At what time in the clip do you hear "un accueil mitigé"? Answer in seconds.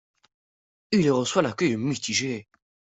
1.43-2.49